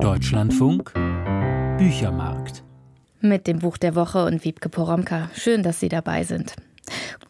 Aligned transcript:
Deutschlandfunk 0.00 0.92
Büchermarkt. 1.78 2.62
Mit 3.20 3.46
dem 3.46 3.58
Buch 3.58 3.76
der 3.76 3.94
Woche 3.94 4.24
und 4.24 4.44
Wiebke 4.44 4.68
Poromka. 4.68 5.30
Schön, 5.34 5.62
dass 5.62 5.80
Sie 5.80 5.88
dabei 5.88 6.24
sind. 6.24 6.54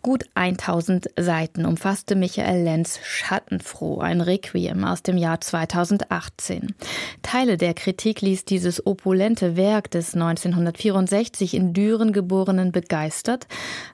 Gut 0.02 0.24
1000 0.34 1.10
Seiten 1.18 1.64
umfasste 1.64 2.16
Michael 2.16 2.64
Lenz 2.64 2.98
Schattenfroh, 3.04 4.00
ein 4.00 4.20
Requiem 4.20 4.84
aus 4.84 5.02
dem 5.02 5.16
Jahr 5.16 5.40
2018. 5.40 6.74
Teile 7.22 7.56
der 7.56 7.74
Kritik 7.74 8.20
ließ 8.20 8.44
dieses 8.44 8.84
opulente 8.86 9.56
Werk 9.56 9.90
des 9.90 10.14
1964 10.14 11.54
in 11.54 11.72
Düren 11.72 12.12
geborenen 12.12 12.72
begeistert, 12.72 13.46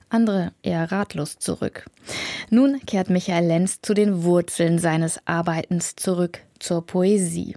andere 0.08 0.52
eher 0.62 0.90
ratlos 0.90 1.38
zurück. 1.38 1.86
Nun 2.50 2.80
kehrt 2.86 3.10
Michael 3.10 3.46
Lenz 3.46 3.80
zu 3.82 3.92
den 3.92 4.22
Wurzeln 4.24 4.78
seines 4.78 5.20
Arbeitens 5.26 5.94
zurück, 5.96 6.40
zur 6.58 6.86
Poesie. 6.86 7.54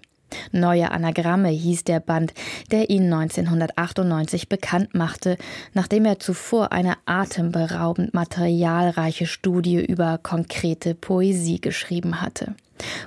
Neue 0.52 0.92
Anagramme 0.92 1.50
hieß 1.50 1.84
der 1.84 2.00
Band, 2.00 2.34
der 2.72 2.90
ihn 2.90 3.12
1998 3.12 4.50
bekannt 4.50 4.94
machte, 4.94 5.38
nachdem 5.74 6.06
er 6.06 6.20
zuvor 6.20 6.72
eine 6.72 6.96
atemberaubend 7.06 8.14
materialreiche 8.14 9.26
Studie 9.26 9.84
über 9.84 10.20
konkrete 10.22 10.96
Poesie 10.96 11.62
geschrieben 11.62 12.22
hatte. 12.22 12.56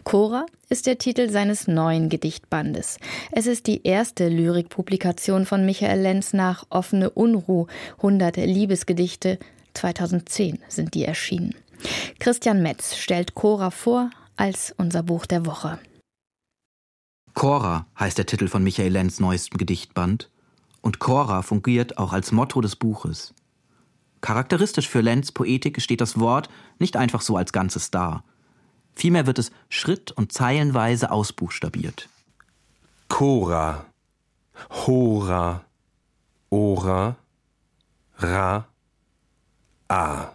Cora 0.04 0.46
ist 0.68 0.86
der 0.86 0.98
Titel 0.98 1.30
seines 1.30 1.66
neuen 1.66 2.08
Gedichtbandes. 2.08 2.98
Es 3.32 3.46
ist 3.46 3.66
die 3.66 3.82
erste 3.84 4.28
Lyrikpublikation 4.28 5.46
von 5.46 5.66
Michael 5.66 6.00
Lenz 6.00 6.32
nach 6.32 6.64
Offene 6.70 7.10
Unruh, 7.10 7.66
100 7.98 8.36
Liebesgedichte. 8.36 9.38
2010 9.74 10.60
sind 10.68 10.94
die 10.94 11.04
erschienen. 11.04 11.54
Christian 12.20 12.62
Metz 12.62 12.96
stellt 12.96 13.34
Cora 13.34 13.70
vor 13.70 14.10
als 14.36 14.74
unser 14.76 15.02
Buch 15.02 15.26
der 15.26 15.46
Woche. 15.46 15.78
Cora 17.34 17.86
heißt 17.98 18.16
der 18.16 18.26
Titel 18.26 18.48
von 18.48 18.62
Michael 18.62 18.92
Lenz 18.92 19.20
neuestem 19.20 19.58
Gedichtband. 19.58 20.30
Und 20.80 20.98
Cora 20.98 21.42
fungiert 21.42 21.98
auch 21.98 22.12
als 22.12 22.30
Motto 22.32 22.60
des 22.60 22.76
Buches. 22.76 23.34
Charakteristisch 24.20 24.88
für 24.88 25.00
Lenz 25.00 25.32
Poetik 25.32 25.82
steht 25.82 26.00
das 26.00 26.18
Wort 26.18 26.48
nicht 26.78 26.96
einfach 26.96 27.20
so 27.20 27.36
als 27.36 27.52
Ganzes 27.52 27.90
da. 27.90 28.22
Vielmehr 28.94 29.26
wird 29.26 29.38
es 29.38 29.50
schritt- 29.68 30.12
und 30.12 30.32
zeilenweise 30.32 31.10
ausbuchstabiert. 31.10 32.08
Cora, 33.08 33.84
Hora, 34.70 35.64
Ora, 36.50 37.16
Ra, 38.18 38.66
A, 39.88 40.28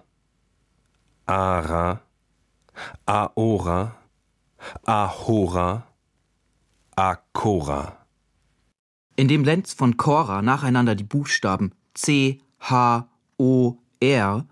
Ara, 1.25 2.01
Aora, 3.05 3.95
Ahora, 4.85 5.88
Akora. 6.99 7.95
Indem 9.15 9.45
Lenz 9.45 9.73
von 9.73 9.95
Cora 9.95 10.41
nacheinander 10.41 10.95
die 10.95 11.05
Buchstaben 11.05 11.71
C, 11.93 12.41
H, 12.59 13.07
O, 13.37 13.77
R 14.01 14.45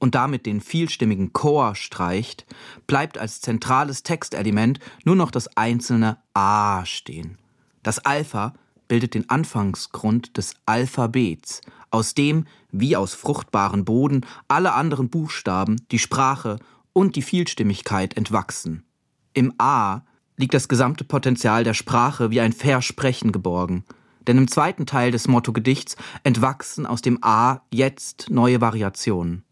und 0.00 0.14
damit 0.14 0.44
den 0.44 0.60
vielstimmigen 0.60 1.32
Chor 1.32 1.74
streicht, 1.74 2.44
bleibt 2.86 3.16
als 3.16 3.40
zentrales 3.40 4.02
Textelement 4.02 4.80
nur 5.04 5.16
noch 5.16 5.30
das 5.30 5.56
einzelne 5.56 6.18
A 6.34 6.84
stehen. 6.84 7.38
Das 7.82 8.00
Alpha 8.00 8.52
bildet 8.86 9.14
den 9.14 9.30
Anfangsgrund 9.30 10.36
des 10.36 10.56
Alphabets, 10.66 11.62
aus 11.90 12.12
dem, 12.12 12.46
wie 12.70 12.96
aus 12.96 13.14
fruchtbaren 13.14 13.86
Boden, 13.86 14.26
alle 14.46 14.74
anderen 14.74 15.08
Buchstaben, 15.08 15.80
die 15.90 15.98
Sprache 15.98 16.58
und 16.92 17.16
die 17.16 17.22
Vielstimmigkeit 17.22 18.14
entwachsen. 18.14 18.84
Im 19.32 19.54
A 19.56 20.02
liegt 20.36 20.54
das 20.54 20.68
gesamte 20.68 21.04
Potenzial 21.04 21.64
der 21.64 21.74
Sprache 21.74 22.30
wie 22.30 22.40
ein 22.40 22.52
Versprechen 22.52 23.32
geborgen. 23.32 23.84
Denn 24.26 24.38
im 24.38 24.48
zweiten 24.48 24.86
Teil 24.86 25.10
des 25.10 25.28
Motto-Gedichts 25.28 25.96
entwachsen 26.22 26.86
aus 26.86 27.02
dem 27.02 27.18
A 27.22 27.60
jetzt 27.70 28.30
neue 28.30 28.60
Variationen. 28.60 29.44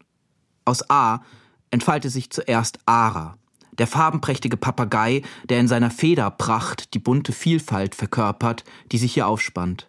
Aus 0.65 0.89
A 0.89 1.21
entfalte 1.71 2.09
sich 2.09 2.29
zuerst 2.31 2.79
Ara, 2.85 3.37
der 3.77 3.87
farbenprächtige 3.87 4.57
Papagei, 4.57 5.21
der 5.49 5.59
in 5.59 5.67
seiner 5.67 5.91
Federpracht 5.91 6.93
die 6.93 6.99
bunte 6.99 7.33
Vielfalt 7.33 7.95
verkörpert, 7.95 8.63
die 8.91 8.97
sich 8.97 9.13
hier 9.13 9.27
aufspannt. 9.27 9.87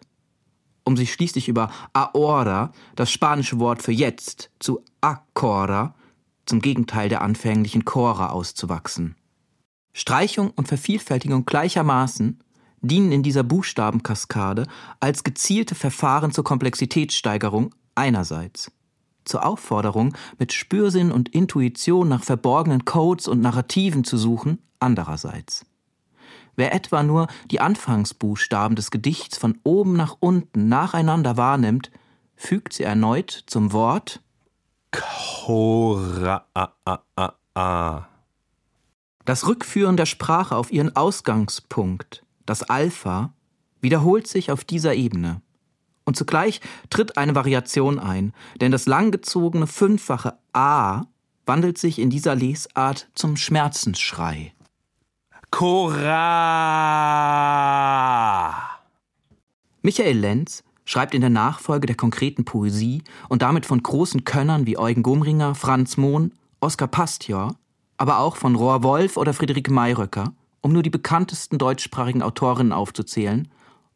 Um 0.83 0.97
sich 0.97 1.11
schließlich 1.13 1.47
über 1.47 1.71
Aora, 1.93 2.71
das 2.95 3.11
spanische 3.11 3.59
Wort 3.59 3.81
für 3.81 3.91
jetzt, 3.91 4.51
zu 4.59 4.83
Acora, 5.01 5.95
zum 6.45 6.61
Gegenteil 6.61 7.09
der 7.09 7.21
anfänglichen 7.21 7.85
Chora 7.85 8.29
auszuwachsen. 8.29 9.15
Streichung 9.97 10.51
und 10.51 10.67
Vervielfältigung 10.67 11.45
gleichermaßen 11.45 12.37
dienen 12.81 13.13
in 13.13 13.23
dieser 13.23 13.43
Buchstabenkaskade 13.43 14.67
als 14.99 15.23
gezielte 15.23 15.73
Verfahren 15.73 16.33
zur 16.33 16.43
Komplexitätssteigerung 16.43 17.73
einerseits, 17.95 18.73
zur 19.23 19.45
Aufforderung, 19.45 20.13
mit 20.37 20.51
Spürsinn 20.51 21.13
und 21.13 21.29
Intuition 21.29 22.09
nach 22.09 22.25
verborgenen 22.25 22.83
Codes 22.83 23.29
und 23.29 23.39
Narrativen 23.39 24.03
zu 24.03 24.17
suchen, 24.17 24.59
andererseits. 24.79 25.65
Wer 26.57 26.75
etwa 26.75 27.01
nur 27.01 27.27
die 27.49 27.61
Anfangsbuchstaben 27.61 28.75
des 28.75 28.91
Gedichts 28.91 29.37
von 29.37 29.57
oben 29.63 29.93
nach 29.93 30.17
unten 30.19 30.67
nacheinander 30.67 31.37
wahrnimmt, 31.37 31.89
fügt 32.35 32.73
sie 32.73 32.83
erneut 32.83 33.45
zum 33.47 33.71
Wort 33.71 34.21
Cora. 34.91 36.43
Das 39.25 39.47
Rückführen 39.47 39.97
der 39.97 40.05
Sprache 40.05 40.55
auf 40.55 40.71
ihren 40.71 40.95
Ausgangspunkt, 40.95 42.23
das 42.45 42.61
Alpha, 42.61 43.33
wiederholt 43.81 44.27
sich 44.27 44.51
auf 44.51 44.63
dieser 44.63 44.93
Ebene. 44.93 45.41
Und 46.05 46.15
zugleich 46.15 46.61
tritt 46.91 47.17
eine 47.17 47.33
Variation 47.33 47.97
ein, 47.97 48.33
denn 48.61 48.71
das 48.71 48.85
langgezogene 48.85 49.65
fünffache 49.65 50.37
A 50.53 51.05
wandelt 51.47 51.79
sich 51.79 51.97
in 51.97 52.11
dieser 52.11 52.35
Lesart 52.35 53.07
zum 53.15 53.35
Schmerzensschrei. 53.35 54.53
Cora! 55.49 56.03
Michael 59.81 60.19
Lenz 60.19 60.63
schreibt 60.85 61.15
in 61.15 61.21
der 61.21 61.31
Nachfolge 61.31 61.87
der 61.87 61.95
konkreten 61.95 62.45
Poesie 62.45 63.03
und 63.27 63.41
damit 63.41 63.65
von 63.65 63.81
großen 63.81 64.23
Könnern 64.23 64.67
wie 64.67 64.77
Eugen 64.77 65.01
Gumringer, 65.01 65.55
Franz 65.55 65.97
Mohn, 65.97 66.31
Oskar 66.59 66.87
Pastior 66.87 67.55
aber 67.97 68.19
auch 68.19 68.35
von 68.35 68.55
Rohr 68.55 68.83
Wolf 68.83 69.17
oder 69.17 69.33
Friederike 69.33 69.71
Mayröcker, 69.71 70.33
um 70.61 70.73
nur 70.73 70.83
die 70.83 70.89
bekanntesten 70.89 71.57
deutschsprachigen 71.57 72.21
Autorinnen 72.21 72.73
aufzuzählen, 72.73 73.47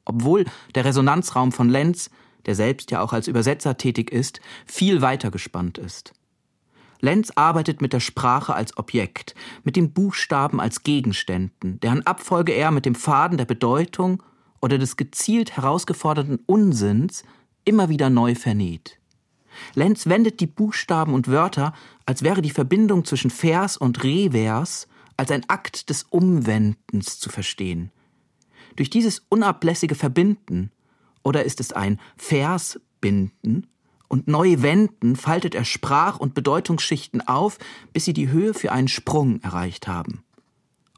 obwohl 0.05 0.45
der 0.75 0.85
Resonanzraum 0.85 1.51
von 1.51 1.69
Lenz, 1.69 2.09
der 2.45 2.55
selbst 2.55 2.91
ja 2.91 3.01
auch 3.01 3.13
als 3.13 3.27
Übersetzer 3.27 3.77
tätig 3.77 4.11
ist, 4.11 4.39
viel 4.65 5.01
weiter 5.01 5.31
gespannt 5.31 5.77
ist. 5.77 6.13
Lenz 7.01 7.31
arbeitet 7.35 7.81
mit 7.81 7.93
der 7.93 8.01
Sprache 8.01 8.53
als 8.53 8.77
Objekt, 8.77 9.33
mit 9.63 9.75
den 9.75 9.93
Buchstaben 9.93 10.59
als 10.59 10.83
Gegenständen, 10.83 11.79
deren 11.79 12.05
Abfolge 12.05 12.51
er 12.51 12.71
mit 12.71 12.85
dem 12.85 12.95
Faden 12.95 13.37
der 13.37 13.45
Bedeutung 13.45 14.21
oder 14.61 14.77
des 14.77 14.97
gezielt 14.97 15.55
herausgeforderten 15.55 16.39
Unsinns 16.45 17.23
immer 17.63 17.87
wieder 17.87 18.09
neu 18.09 18.35
vernäht. 18.35 18.98
Lenz 19.75 20.07
wendet 20.07 20.39
die 20.39 20.47
Buchstaben 20.47 21.13
und 21.13 21.27
Wörter, 21.27 21.73
als 22.05 22.23
wäre 22.23 22.41
die 22.41 22.49
Verbindung 22.49 23.05
zwischen 23.05 23.31
Vers 23.31 23.77
und 23.77 24.03
Revers 24.03 24.87
als 25.17 25.31
ein 25.31 25.47
Akt 25.49 25.89
des 25.89 26.03
Umwendens 26.03 27.19
zu 27.19 27.29
verstehen. 27.29 27.91
Durch 28.75 28.89
dieses 28.89 29.23
unablässige 29.29 29.95
Verbinden, 29.95 30.71
oder 31.23 31.43
ist 31.43 31.59
es 31.59 31.73
ein 31.73 31.99
Versbinden, 32.17 33.67
und 34.07 34.27
neu 34.27 34.61
wenden 34.61 35.15
faltet 35.15 35.53
er 35.55 35.65
Sprach- 35.65 36.19
und 36.19 36.33
Bedeutungsschichten 36.33 37.21
auf, 37.27 37.59
bis 37.93 38.05
sie 38.05 38.13
die 38.13 38.29
Höhe 38.29 38.53
für 38.53 38.71
einen 38.71 38.87
Sprung 38.87 39.39
erreicht 39.41 39.87
haben. 39.87 40.23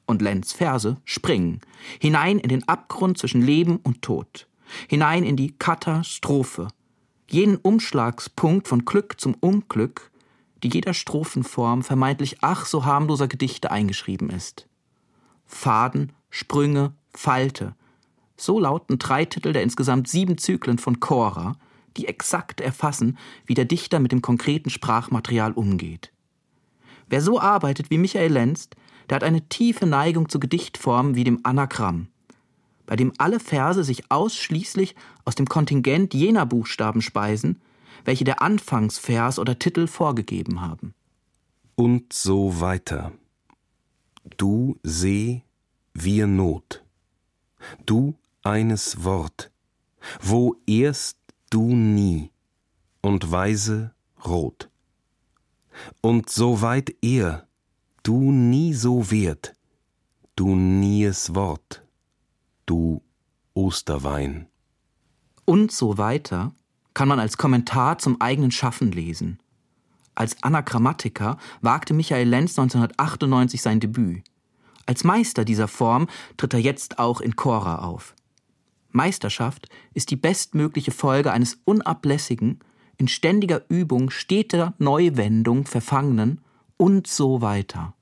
Und 0.06 0.22
Lenz 0.22 0.54
Verse 0.54 0.98
springen 1.04 1.62
hinein 2.00 2.40
in 2.40 2.50
den 2.50 2.68
Abgrund 2.68 3.18
zwischen 3.18 3.42
Leben 3.42 3.78
und 3.78 4.02
Tod, 4.02 4.48
hinein 4.88 5.24
in 5.24 5.36
die 5.36 5.58
Katastrophe, 5.58 6.68
jenen 7.32 7.58
Umschlagspunkt 7.58 8.68
von 8.68 8.86
Glück 8.86 9.20
zum 9.20 9.36
Unglück, 9.36 10.12
die 10.64 10.70
jeder 10.70 10.94
Strophenform 10.94 11.84
vermeintlich 11.84 12.38
ach 12.42 12.66
so 12.66 12.86
harmloser 12.86 13.28
Gedichte 13.28 13.72
eingeschrieben 13.72 14.30
ist. 14.30 14.68
Faden, 15.46 16.14
Sprünge, 16.30 16.94
Falte. 17.14 17.76
So 18.38 18.60
lauten 18.60 19.00
drei 19.00 19.26
Titel 19.26 19.54
der 19.54 19.64
insgesamt 19.64 20.08
sieben 20.08 20.38
Zyklen 20.38 20.78
von 20.78 21.00
Cora, 21.00 21.58
die 21.98 22.08
exakt 22.08 22.62
erfassen, 22.62 23.18
wie 23.46 23.54
der 23.54 23.66
Dichter 23.66 24.00
mit 24.00 24.12
dem 24.12 24.22
konkreten 24.22 24.70
Sprachmaterial 24.70 25.52
umgeht. 25.52 26.12
Wer 27.08 27.22
so 27.22 27.40
arbeitet 27.40 27.90
wie 27.90 27.98
Michael 27.98 28.32
Lenz, 28.32 28.70
der 29.10 29.18
hat 29.18 29.24
eine 29.24 29.48
tiefe 29.50 29.86
Neigung 29.86 30.30
zu 30.30 30.40
Gedichtformen 30.40 31.16
wie 31.16 31.26
dem 31.26 31.42
Anagramm 31.44 32.08
bei 32.92 32.98
dem 32.98 33.14
alle 33.20 33.40
Verse 33.40 33.86
sich 33.86 34.12
ausschließlich 34.12 34.96
aus 35.24 35.36
dem 35.36 35.48
Kontingent 35.48 36.14
jener 36.14 36.46
Buchstaben 36.46 37.02
speisen, 37.02 37.62
welche 38.04 38.26
der 38.26 38.42
Anfangsvers 38.42 39.40
oder 39.40 39.58
Titel 39.58 39.88
vorgegeben 39.88 40.60
haben. 40.60 40.94
Und 41.76 42.12
so 42.12 42.60
weiter. 42.60 43.14
Du 44.36 44.78
seh, 44.84 45.44
wir 45.94 46.28
Not. 46.28 46.84
Du 47.86 48.18
eines 48.44 49.06
Wort, 49.06 49.52
wo 50.22 50.58
erst 50.68 51.18
du 51.50 51.74
nie 51.74 52.30
und 53.00 53.32
weise 53.32 53.94
rot. 54.26 54.70
Und 56.02 56.30
soweit 56.30 56.94
er, 57.02 57.48
du 58.04 58.34
nie 58.34 58.74
so 58.74 59.10
wert, 59.10 59.56
du 60.36 60.58
nies 60.58 61.34
Wort, 61.34 61.81
du 62.72 63.04
Osterwein. 63.54 64.48
Und 65.44 65.74
so 65.74 65.98
weiter 65.98 66.54
kann 66.94 67.10
man 67.10 67.20
als 67.20 67.38
Kommentar 67.38 67.98
zum 67.98 68.22
eigenen 68.22 68.52
Schaffen 68.52 68.94
lesen. 68.94 69.40
Als 70.16 70.42
Anagrammatiker 70.42 71.38
wagte 71.60 71.94
Michael 71.94 72.30
Lenz 72.30 72.58
1998 72.58 73.62
sein 73.62 73.82
Debüt. 73.82 74.24
Als 74.86 75.04
Meister 75.04 75.44
dieser 75.44 75.68
Form 75.68 76.08
tritt 76.38 76.54
er 76.54 76.62
jetzt 76.62 76.98
auch 76.98 77.20
in 77.20 77.36
Chora 77.36 77.80
auf. 77.80 78.16
Meisterschaft 78.92 79.68
ist 79.94 80.10
die 80.10 80.16
bestmögliche 80.16 80.92
Folge 80.92 81.34
eines 81.34 81.60
unablässigen, 81.66 82.60
in 82.98 83.10
ständiger 83.10 83.64
Übung 83.68 84.12
steter 84.12 84.76
Neuwendung 84.78 85.66
verfangenen 85.66 86.40
und 86.78 87.08
so 87.08 87.42
weiter. 87.42 87.96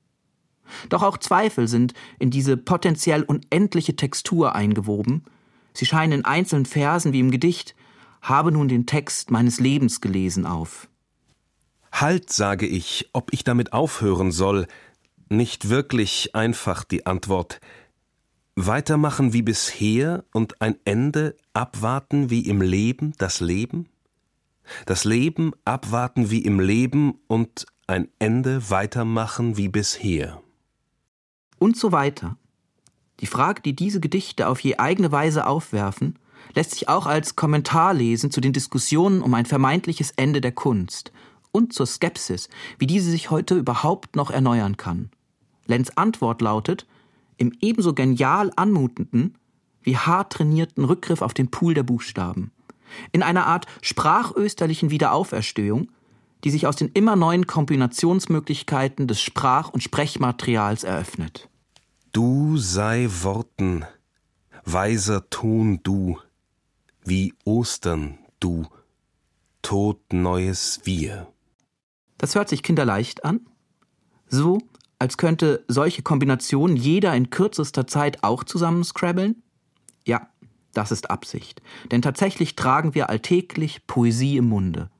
Doch 0.88 1.02
auch 1.02 1.18
Zweifel 1.18 1.68
sind 1.68 1.94
in 2.18 2.30
diese 2.30 2.56
potenziell 2.56 3.22
unendliche 3.22 3.96
Textur 3.96 4.54
eingewoben. 4.54 5.24
Sie 5.72 5.86
scheinen 5.86 6.20
in 6.20 6.24
einzelnen 6.24 6.66
Versen 6.66 7.12
wie 7.12 7.20
im 7.20 7.30
Gedicht 7.30 7.74
habe 8.22 8.52
nun 8.52 8.68
den 8.68 8.86
Text 8.86 9.30
meines 9.30 9.60
Lebens 9.60 10.00
gelesen 10.00 10.46
auf. 10.46 10.88
Halt, 11.92 12.32
sage 12.32 12.66
ich, 12.66 13.08
ob 13.12 13.32
ich 13.32 13.44
damit 13.44 13.72
aufhören 13.72 14.30
soll, 14.30 14.66
nicht 15.28 15.68
wirklich 15.68 16.34
einfach 16.34 16.84
die 16.84 17.06
Antwort. 17.06 17.60
Weitermachen 18.56 19.32
wie 19.32 19.42
bisher 19.42 20.24
und 20.32 20.60
ein 20.60 20.76
Ende 20.84 21.36
abwarten 21.52 22.30
wie 22.30 22.42
im 22.42 22.60
Leben 22.60 23.14
das 23.18 23.40
Leben? 23.40 23.88
Das 24.86 25.04
Leben 25.04 25.52
abwarten 25.64 26.30
wie 26.30 26.44
im 26.44 26.60
Leben 26.60 27.14
und 27.26 27.66
ein 27.86 28.08
Ende 28.18 28.70
weitermachen 28.70 29.56
wie 29.56 29.68
bisher. 29.68 30.42
Und 31.60 31.76
so 31.76 31.92
weiter. 31.92 32.36
Die 33.20 33.26
Frage, 33.26 33.60
die 33.60 33.76
diese 33.76 34.00
Gedichte 34.00 34.48
auf 34.48 34.60
je 34.60 34.78
eigene 34.78 35.12
Weise 35.12 35.46
aufwerfen, 35.46 36.18
lässt 36.54 36.70
sich 36.70 36.88
auch 36.88 37.04
als 37.04 37.36
Kommentar 37.36 37.92
lesen 37.92 38.30
zu 38.30 38.40
den 38.40 38.54
Diskussionen 38.54 39.20
um 39.20 39.34
ein 39.34 39.44
vermeintliches 39.44 40.10
Ende 40.12 40.40
der 40.40 40.52
Kunst 40.52 41.12
und 41.52 41.74
zur 41.74 41.84
Skepsis, 41.84 42.48
wie 42.78 42.86
diese 42.86 43.10
sich 43.10 43.30
heute 43.30 43.56
überhaupt 43.56 44.16
noch 44.16 44.30
erneuern 44.30 44.78
kann. 44.78 45.10
Lenz 45.66 45.90
Antwort 45.96 46.40
lautet, 46.40 46.86
im 47.36 47.52
ebenso 47.60 47.92
genial 47.92 48.50
anmutenden 48.56 49.36
wie 49.82 49.98
hart 49.98 50.32
trainierten 50.32 50.86
Rückgriff 50.86 51.20
auf 51.20 51.34
den 51.34 51.50
Pool 51.50 51.74
der 51.74 51.82
Buchstaben. 51.82 52.52
In 53.12 53.22
einer 53.22 53.46
Art 53.46 53.66
sprachösterlichen 53.82 54.88
Wiederauferstehung, 54.90 55.90
die 56.42 56.50
sich 56.50 56.66
aus 56.66 56.76
den 56.76 56.88
immer 56.94 57.16
neuen 57.16 57.46
Kombinationsmöglichkeiten 57.46 59.06
des 59.06 59.20
Sprach- 59.20 59.68
und 59.68 59.82
Sprechmaterials 59.82 60.84
eröffnet. 60.84 61.49
Sei 62.62 63.08
Worten, 63.22 63.86
weiser 64.66 65.30
Ton 65.30 65.80
du, 65.82 66.18
wie 67.02 67.32
Ostern 67.46 68.18
du, 68.38 68.66
Tod 69.62 70.12
neues 70.12 70.82
Wir. 70.84 71.26
Das 72.18 72.34
hört 72.34 72.50
sich 72.50 72.62
kinderleicht 72.62 73.24
an. 73.24 73.40
So, 74.28 74.58
als 74.98 75.16
könnte 75.16 75.64
solche 75.68 76.02
Kombinationen 76.02 76.76
jeder 76.76 77.14
in 77.14 77.30
kürzester 77.30 77.86
Zeit 77.86 78.22
auch 78.22 78.44
zusammenscrabbeln? 78.44 79.42
Ja, 80.04 80.28
das 80.74 80.92
ist 80.92 81.10
Absicht. 81.10 81.62
Denn 81.90 82.02
tatsächlich 82.02 82.56
tragen 82.56 82.94
wir 82.94 83.08
alltäglich 83.08 83.86
Poesie 83.86 84.36
im 84.36 84.50
Munde. 84.50 84.90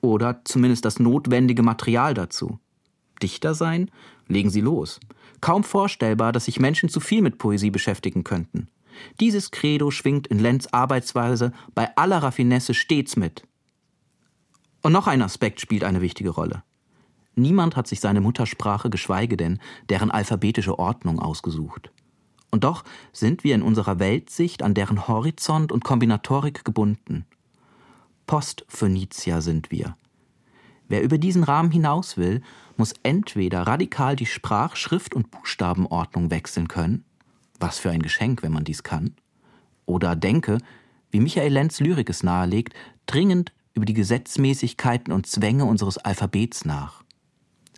Oder 0.00 0.42
zumindest 0.44 0.84
das 0.84 1.00
notwendige 1.00 1.64
Material 1.64 2.14
dazu. 2.14 2.60
Dichter 3.20 3.54
sein? 3.54 3.90
Legen 4.28 4.50
Sie 4.50 4.60
los. 4.60 5.00
Kaum 5.40 5.64
vorstellbar, 5.64 6.32
dass 6.32 6.46
sich 6.46 6.60
Menschen 6.60 6.88
zu 6.88 7.00
viel 7.00 7.22
mit 7.22 7.38
Poesie 7.38 7.70
beschäftigen 7.70 8.24
könnten. 8.24 8.68
Dieses 9.20 9.50
Credo 9.50 9.90
schwingt 9.90 10.26
in 10.26 10.38
Lenz 10.38 10.66
Arbeitsweise 10.72 11.52
bei 11.74 11.96
aller 11.96 12.22
Raffinesse 12.22 12.74
stets 12.74 13.16
mit. 13.16 13.42
Und 14.82 14.92
noch 14.92 15.06
ein 15.06 15.22
Aspekt 15.22 15.60
spielt 15.60 15.84
eine 15.84 16.00
wichtige 16.00 16.30
Rolle. 16.30 16.62
Niemand 17.34 17.76
hat 17.76 17.86
sich 17.86 18.00
seine 18.00 18.20
Muttersprache, 18.20 18.90
geschweige 18.90 19.36
denn 19.36 19.60
deren 19.88 20.10
alphabetische 20.10 20.78
Ordnung 20.78 21.20
ausgesucht. 21.20 21.90
Und 22.50 22.64
doch 22.64 22.82
sind 23.12 23.44
wir 23.44 23.54
in 23.54 23.62
unserer 23.62 23.98
Weltsicht 23.98 24.62
an 24.62 24.74
deren 24.74 25.06
Horizont 25.06 25.70
und 25.70 25.84
Kombinatorik 25.84 26.64
gebunden. 26.64 27.26
Postphönizier 28.26 29.40
sind 29.40 29.70
wir. 29.70 29.96
Wer 30.88 31.02
über 31.02 31.18
diesen 31.18 31.44
Rahmen 31.44 31.70
hinaus 31.70 32.16
will, 32.16 32.42
muss 32.76 32.94
entweder 33.02 33.62
radikal 33.62 34.16
die 34.16 34.26
Sprach-, 34.26 34.76
Schrift- 34.76 35.14
und 35.14 35.30
Buchstabenordnung 35.30 36.30
wechseln 36.30 36.68
können, 36.68 37.04
was 37.60 37.78
für 37.78 37.90
ein 37.90 38.02
Geschenk, 38.02 38.42
wenn 38.42 38.52
man 38.52 38.64
dies 38.64 38.82
kann, 38.82 39.14
oder 39.86 40.16
denke, 40.16 40.58
wie 41.10 41.20
Michael 41.20 41.52
Lenz 41.52 41.80
Lyrik 41.80 42.10
es 42.10 42.22
nahelegt, 42.22 42.74
dringend 43.06 43.52
über 43.74 43.84
die 43.84 43.94
Gesetzmäßigkeiten 43.94 45.12
und 45.12 45.26
Zwänge 45.26 45.64
unseres 45.64 45.98
Alphabets 45.98 46.64
nach. 46.64 47.02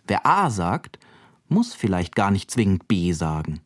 Wer 0.07 0.25
A 0.25 0.49
sagt, 0.49 0.99
muss 1.47 1.73
vielleicht 1.73 2.15
gar 2.15 2.31
nicht 2.31 2.49
zwingend 2.49 2.87
B 2.87 3.11
sagen. 3.11 3.61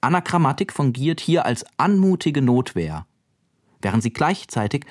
Anagrammatik 0.00 0.72
fungiert 0.72 1.20
hier 1.20 1.44
als 1.44 1.64
anmutige 1.76 2.42
Notwehr, 2.42 3.06
während 3.82 4.02
sie 4.02 4.12
gleichzeitig 4.12 4.86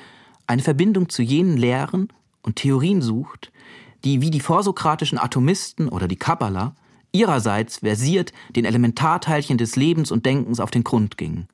eine 0.48 0.62
Verbindung 0.62 1.10
zu 1.10 1.22
jenen 1.22 1.58
Lehren 1.58 2.10
und 2.42 2.58
Theorien 2.58 3.02
sucht, 3.02 3.52
die 4.04 4.22
wie 4.22 4.32
die 4.32 4.40
vorsokratischen 4.40 5.18
Atomisten 5.18 5.90
oder 5.90 6.08
die 6.08 6.16
Kabbala 6.16 6.76
ihrerseits 7.12 7.78
versiert 7.78 8.34
den 8.56 8.66
Elementarteilchen 8.66 9.58
des 9.58 9.76
Lebens 9.76 10.12
und 10.12 10.26
Denkens 10.26 10.60
auf 10.60 10.72
den 10.72 10.84
Grund 10.84 11.18
gingen. 11.18 11.48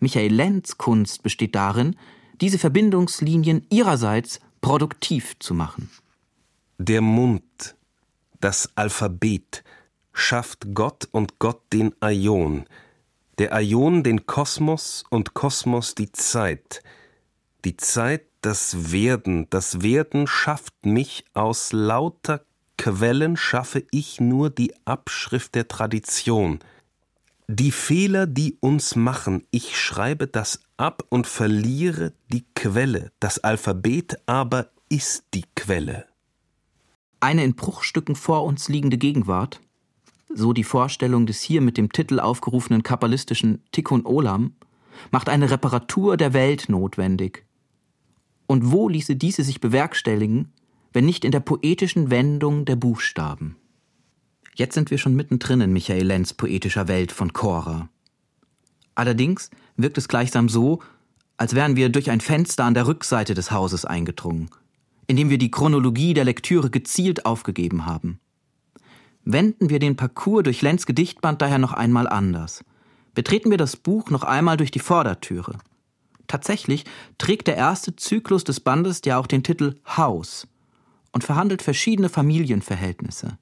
Michael 0.00 0.32
Lenz 0.32 0.78
Kunst 0.78 1.22
besteht 1.22 1.54
darin, 1.54 1.96
diese 2.40 2.58
Verbindungslinien 2.58 3.66
ihrerseits 3.70 4.40
produktiv 4.60 5.36
zu 5.38 5.54
machen. 5.54 5.90
Der 6.78 7.00
Mund 7.00 7.76
das 8.40 8.70
Alphabet, 8.74 9.64
schafft 10.12 10.74
Gott 10.74 11.08
und 11.10 11.38
Gott 11.38 11.60
den 11.72 11.94
Aion, 12.00 12.64
der 13.38 13.52
Aion 13.52 14.02
den 14.02 14.26
Kosmos 14.26 15.04
und 15.10 15.34
Kosmos 15.34 15.94
die 15.94 16.12
Zeit, 16.12 16.82
die 17.66 17.76
Zeit 17.76 18.22
das 18.40 18.92
Werden, 18.92 19.48
das 19.50 19.82
Werden 19.82 20.26
schafft 20.26 20.86
mich 20.86 21.24
aus 21.34 21.72
lauter 21.72 22.40
Quellen 22.78 23.36
schaffe 23.36 23.84
ich 23.90 24.20
nur 24.20 24.50
die 24.50 24.72
Abschrift 24.84 25.54
der 25.54 25.66
Tradition. 25.66 26.60
Die 27.48 27.72
Fehler, 27.72 28.26
die 28.26 28.56
uns 28.60 28.96
machen, 28.96 29.44
ich 29.50 29.78
schreibe 29.78 30.26
das 30.26 30.60
ab 30.76 31.04
und 31.08 31.26
verliere 31.26 32.12
die 32.32 32.44
Quelle, 32.54 33.12
das 33.20 33.38
Alphabet 33.38 34.18
aber 34.26 34.70
ist 34.88 35.24
die 35.34 35.44
Quelle 35.54 36.06
eine 37.20 37.44
in 37.44 37.54
Bruchstücken 37.54 38.14
vor 38.14 38.44
uns 38.44 38.68
liegende 38.68 38.98
Gegenwart, 38.98 39.60
so 40.32 40.52
die 40.52 40.64
Vorstellung 40.64 41.26
des 41.26 41.40
hier 41.40 41.60
mit 41.60 41.76
dem 41.76 41.90
Titel 41.90 42.20
aufgerufenen 42.20 42.82
kabbalistischen 42.82 43.64
Tikkun 43.72 44.04
Olam, 44.04 44.54
macht 45.10 45.28
eine 45.28 45.50
Reparatur 45.50 46.16
der 46.16 46.32
Welt 46.34 46.68
notwendig. 46.68 47.45
Und 48.46 48.70
wo 48.70 48.88
ließe 48.88 49.16
diese 49.16 49.42
sich 49.42 49.60
bewerkstelligen, 49.60 50.52
wenn 50.92 51.06
nicht 51.06 51.24
in 51.24 51.32
der 51.32 51.40
poetischen 51.40 52.10
Wendung 52.10 52.64
der 52.64 52.76
Buchstaben? 52.76 53.56
Jetzt 54.54 54.74
sind 54.74 54.90
wir 54.90 54.98
schon 54.98 55.14
mittendrin 55.14 55.60
in 55.60 55.72
Michael 55.72 56.06
Lenz 56.06 56.32
poetischer 56.32 56.88
Welt 56.88 57.12
von 57.12 57.32
Cora. 57.32 57.88
Allerdings 58.94 59.50
wirkt 59.76 59.98
es 59.98 60.08
gleichsam 60.08 60.48
so, 60.48 60.80
als 61.36 61.54
wären 61.54 61.76
wir 61.76 61.90
durch 61.90 62.10
ein 62.10 62.20
Fenster 62.20 62.64
an 62.64 62.74
der 62.74 62.86
Rückseite 62.86 63.34
des 63.34 63.50
Hauses 63.50 63.84
eingedrungen– 63.84 64.48
indem 65.06 65.30
wir 65.30 65.38
die 65.38 65.50
Chronologie 65.50 66.14
der 66.14 66.24
Lektüre 66.24 66.70
gezielt 66.70 67.26
aufgegeben 67.26 67.86
haben. 67.86 68.18
Wenden 69.24 69.70
wir 69.70 69.78
den 69.78 69.96
Parcours 69.96 70.44
durch 70.44 70.62
Lenz 70.62 70.86
Gedichtband 70.86 71.42
daher 71.42 71.58
noch 71.58 71.72
einmal 71.72 72.08
anders. 72.08 72.64
Betreten 73.14 73.50
wir 73.50 73.58
das 73.58 73.76
Buch 73.76 74.10
noch 74.10 74.24
einmal 74.24 74.56
durch 74.56 74.70
die 74.70 74.78
Vordertüre. 74.78 75.58
Tatsächlich 76.26 76.84
trägt 77.18 77.46
der 77.46 77.56
erste 77.56 77.96
Zyklus 77.96 78.44
des 78.44 78.60
Bandes 78.60 79.00
ja 79.04 79.18
auch 79.18 79.26
den 79.26 79.42
Titel 79.42 79.76
Haus 79.96 80.46
und 81.12 81.24
verhandelt 81.24 81.62
verschiedene 81.62 82.08
Familienverhältnisse. 82.08 83.38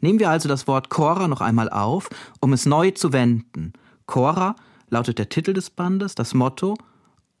Nehmen 0.00 0.18
wir 0.18 0.30
also 0.30 0.48
das 0.48 0.66
Wort 0.66 0.90
Cora 0.90 1.28
noch 1.28 1.40
einmal 1.40 1.70
auf, 1.70 2.08
um 2.40 2.52
es 2.52 2.66
neu 2.66 2.90
zu 2.90 3.12
wenden. 3.12 3.72
Cora 4.06 4.54
lautet 4.90 5.18
der 5.18 5.28
Titel 5.28 5.52
des 5.52 5.70
Bandes, 5.70 6.14
das 6.14 6.34
Motto 6.34 6.76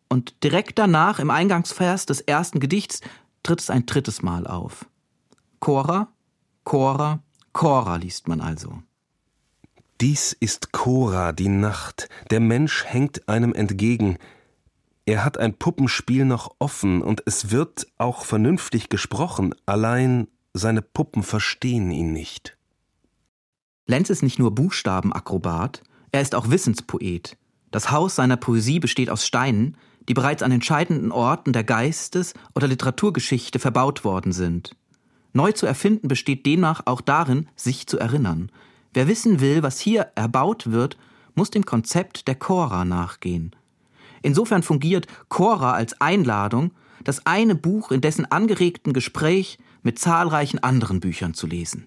und 0.08 0.42
direkt 0.42 0.78
danach, 0.78 1.18
im 1.18 1.30
Eingangsvers 1.30 2.06
des 2.06 2.20
ersten 2.20 2.60
Gedichts, 2.60 3.00
tritt 3.42 3.60
es 3.60 3.70
ein 3.70 3.86
drittes 3.86 4.22
Mal 4.22 4.46
auf. 4.46 4.86
Cora, 5.60 6.08
Cora, 6.64 7.20
Cora 7.52 7.96
liest 7.96 8.28
man 8.28 8.40
also. 8.40 8.82
Dies 10.00 10.32
ist 10.38 10.70
Cora, 10.70 11.32
die 11.32 11.48
Nacht, 11.48 12.08
der 12.30 12.38
Mensch 12.38 12.84
hängt 12.84 13.28
einem 13.28 13.52
entgegen. 13.52 14.16
Er 15.06 15.24
hat 15.24 15.38
ein 15.38 15.54
Puppenspiel 15.54 16.24
noch 16.24 16.54
offen, 16.60 17.02
und 17.02 17.24
es 17.26 17.50
wird 17.50 17.88
auch 17.98 18.24
vernünftig 18.24 18.90
gesprochen, 18.90 19.56
allein 19.66 20.28
seine 20.54 20.82
Puppen 20.82 21.24
verstehen 21.24 21.90
ihn 21.90 22.12
nicht. 22.12 22.56
Lenz 23.86 24.08
ist 24.08 24.22
nicht 24.22 24.38
nur 24.38 24.54
Buchstabenakrobat, 24.54 25.82
er 26.12 26.20
ist 26.20 26.36
auch 26.36 26.48
Wissenspoet. 26.48 27.36
Das 27.72 27.90
Haus 27.90 28.14
seiner 28.14 28.36
Poesie 28.36 28.78
besteht 28.78 29.10
aus 29.10 29.26
Steinen, 29.26 29.76
die 30.08 30.14
bereits 30.14 30.44
an 30.44 30.52
entscheidenden 30.52 31.10
Orten 31.10 31.52
der 31.52 31.64
Geistes- 31.64 32.34
oder 32.54 32.68
Literaturgeschichte 32.68 33.58
verbaut 33.58 34.04
worden 34.04 34.30
sind. 34.30 34.76
Neu 35.32 35.50
zu 35.50 35.66
erfinden 35.66 36.06
besteht 36.06 36.46
demnach 36.46 36.82
auch 36.84 37.00
darin, 37.00 37.48
sich 37.56 37.88
zu 37.88 37.98
erinnern. 37.98 38.52
Wer 38.94 39.08
wissen 39.08 39.40
will, 39.40 39.62
was 39.62 39.80
hier 39.80 40.10
erbaut 40.14 40.70
wird, 40.70 40.96
muss 41.34 41.50
dem 41.50 41.64
Konzept 41.64 42.26
der 42.28 42.34
Chora 42.34 42.84
nachgehen. 42.84 43.54
Insofern 44.22 44.62
fungiert 44.62 45.06
Chora 45.28 45.72
als 45.72 46.00
Einladung, 46.00 46.72
das 47.04 47.26
eine 47.26 47.54
Buch 47.54 47.92
in 47.92 48.00
dessen 48.00 48.30
angeregten 48.30 48.92
Gespräch 48.92 49.58
mit 49.82 49.98
zahlreichen 49.98 50.58
anderen 50.58 51.00
Büchern 51.00 51.34
zu 51.34 51.46
lesen. 51.46 51.86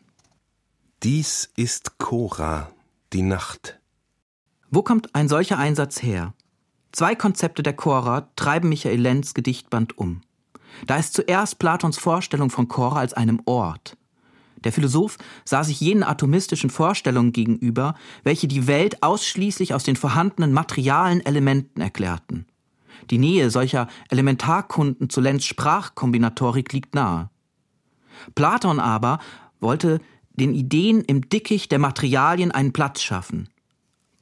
Dies 1.03 1.51
ist 1.55 1.97
Chora, 1.97 2.71
die 3.11 3.23
Nacht. 3.23 3.79
Wo 4.69 4.83
kommt 4.83 5.13
ein 5.15 5.27
solcher 5.27 5.57
Einsatz 5.57 6.01
her? 6.01 6.33
Zwei 6.91 7.15
Konzepte 7.15 7.63
der 7.63 7.75
Chora 7.75 8.29
treiben 8.35 8.69
Michael 8.69 9.01
Lenz 9.01 9.33
Gedichtband 9.33 9.97
um. 9.97 10.21
Da 10.87 10.97
ist 10.97 11.13
zuerst 11.13 11.59
Platons 11.59 11.97
Vorstellung 11.97 12.49
von 12.49 12.67
Chora 12.67 12.99
als 12.99 13.13
einem 13.13 13.41
Ort. 13.45 13.97
Der 14.63 14.71
Philosoph 14.71 15.17
sah 15.43 15.63
sich 15.63 15.79
jenen 15.79 16.03
atomistischen 16.03 16.69
Vorstellungen 16.69 17.31
gegenüber, 17.31 17.95
welche 18.23 18.47
die 18.47 18.67
Welt 18.67 19.01
ausschließlich 19.01 19.73
aus 19.73 19.83
den 19.83 19.95
vorhandenen 19.95 20.53
materialen 20.53 21.25
Elementen 21.25 21.81
erklärten. 21.81 22.45
Die 23.09 23.17
Nähe 23.17 23.49
solcher 23.49 23.87
Elementarkunden 24.09 25.09
zu 25.09 25.21
Lenz 25.21 25.45
Sprachkombinatorik 25.45 26.71
liegt 26.73 26.93
nahe. 26.93 27.29
Platon 28.35 28.79
aber 28.79 29.19
wollte 29.59 29.99
den 30.33 30.53
Ideen 30.53 31.01
im 31.01 31.27
Dickicht 31.27 31.71
der 31.71 31.79
Materialien 31.79 32.51
einen 32.51 32.73
Platz 32.73 33.01
schaffen. 33.01 33.49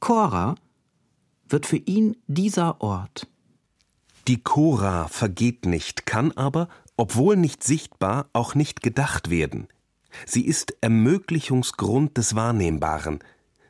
Chora 0.00 0.54
wird 1.48 1.66
für 1.66 1.76
ihn 1.76 2.16
dieser 2.26 2.80
Ort. 2.80 3.26
Die 4.28 4.42
Chora 4.42 5.08
vergeht 5.08 5.66
nicht, 5.66 6.06
kann 6.06 6.32
aber, 6.32 6.68
obwohl 6.96 7.36
nicht 7.36 7.62
sichtbar, 7.62 8.28
auch 8.32 8.54
nicht 8.54 8.82
gedacht 8.82 9.30
werden. 9.30 9.66
Sie 10.26 10.46
ist 10.46 10.76
Ermöglichungsgrund 10.80 12.16
des 12.16 12.34
Wahrnehmbaren. 12.34 13.20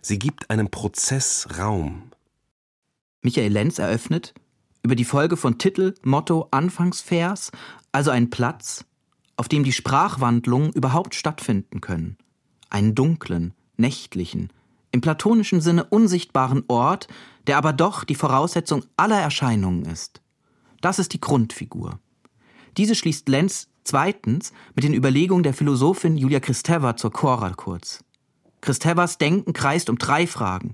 Sie 0.03 0.19
gibt 0.19 0.51
einem 0.51 0.71
Prozess 0.71 1.49
Raum. 1.59 2.11
Michael 3.23 3.53
Lenz 3.53 3.79
eröffnet 3.79 4.35
über 4.83 4.95
die 4.95 5.05
Folge 5.05 5.37
von 5.37 5.59
Titel, 5.59 5.95
Motto, 6.03 6.49
Anfangsvers, 6.51 7.53
also 7.93 8.11
einen 8.11 8.31
Platz, 8.31 8.85
auf 9.37 9.49
dem 9.49 9.65
die 9.65 9.73
Sprachwandlungen 9.73 10.73
überhaupt 10.73 11.15
stattfinden 11.15 11.81
können. 11.81 12.17
Einen 12.71 12.95
dunklen, 12.95 13.53
nächtlichen, 13.77 14.53
im 14.93 15.01
platonischen 15.01 15.61
Sinne 15.61 15.85
unsichtbaren 15.85 16.65
Ort, 16.69 17.09
der 17.47 17.57
aber 17.57 17.73
doch 17.73 18.05
die 18.05 18.15
Voraussetzung 18.15 18.85
aller 18.97 19.21
Erscheinungen 19.21 19.85
ist. 19.85 20.21
Das 20.81 20.99
ist 20.99 21.13
die 21.13 21.21
Grundfigur. 21.21 21.99
Diese 22.77 22.95
schließt 22.95 23.29
Lenz 23.29 23.69
zweitens 23.85 24.53
mit 24.75 24.85
den 24.85 24.95
Überlegungen 24.95 25.43
der 25.43 25.55
Philosophin 25.55 26.17
Julia 26.17 26.41
Kristeva 26.41 26.97
zur 26.97 27.13
Chora 27.13 27.51
kurz. 27.51 28.05
Kristevas 28.61 29.19
Denken 29.19 29.53
kreist 29.53 29.89
um 29.91 29.99
drei 29.99 30.27
Fragen. 30.27 30.73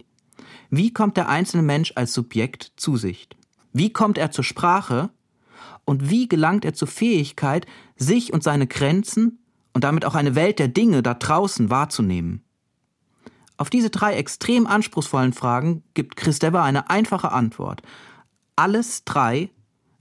Wie 0.71 0.93
kommt 0.93 1.17
der 1.17 1.29
einzelne 1.29 1.63
Mensch 1.63 1.93
als 1.95 2.13
Subjekt 2.13 2.73
zu 2.77 2.97
sich? 2.97 3.29
Wie 3.73 3.93
kommt 3.93 4.19
er 4.19 4.31
zur 4.31 4.45
Sprache? 4.45 5.11
Und 5.85 6.11
wie 6.11 6.29
gelangt 6.29 6.65
er 6.65 6.75
zur 6.75 6.89
Fähigkeit, 6.89 7.67
sich 7.97 8.33
und 8.33 8.43
seine 8.43 8.67
Grenzen 8.67 9.39
und 9.73 9.85
damit 9.85 10.05
auch 10.05 10.15
eine 10.15 10.35
Welt 10.35 10.59
der 10.59 10.69
Dinge 10.69 11.03
da 11.03 11.15
draußen 11.15 11.71
wahrzunehmen? 11.71 12.43
Auf 13.57 13.71
diese 13.71 13.91
drei 13.91 14.15
extrem 14.15 14.67
anspruchsvollen 14.67 15.33
Fragen 15.33 15.83
gibt 15.95 16.17
Kristeva 16.17 16.65
eine 16.65 16.91
einfache 16.91 17.33
Antwort. 17.33 17.83
Alles 18.57 19.05
drei 19.05 19.51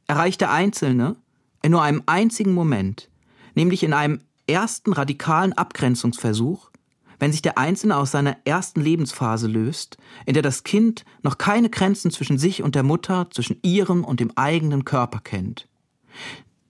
erreicht 0.08 0.42
der 0.42 0.52
Einzelne 0.52 1.16
in 1.66 1.72
nur 1.72 1.82
einem 1.82 2.04
einzigen 2.06 2.54
Moment, 2.54 3.10
nämlich 3.56 3.82
in 3.82 3.92
einem 3.92 4.20
ersten 4.46 4.94
radikalen 4.94 5.52
Abgrenzungsversuch, 5.54 6.70
wenn 7.18 7.32
sich 7.32 7.42
der 7.42 7.58
Einzelne 7.58 7.98
aus 7.98 8.12
seiner 8.12 8.38
ersten 8.46 8.82
Lebensphase 8.82 9.48
löst, 9.48 9.98
in 10.28 10.36
der 10.36 10.44
das 10.44 10.64
Kind 10.64 11.06
noch 11.24 11.40
keine 11.40 11.72
Grenzen 11.72 12.12
zwischen 12.12 12.38
sich 12.38 12.62
und 12.62 12.76
der 12.76 12.84
Mutter, 12.84 13.30
zwischen 13.32 13.58
ihrem 13.64 14.04
und 14.04 14.20
dem 14.20 14.32
eigenen 14.36 14.86
Körper 14.86 15.22
kennt. 15.22 15.68